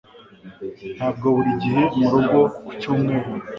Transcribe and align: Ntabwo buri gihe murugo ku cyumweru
Ntabwo 0.97 1.27
buri 1.35 1.51
gihe 1.63 1.81
murugo 1.99 2.39
ku 2.65 2.71
cyumweru 2.81 3.31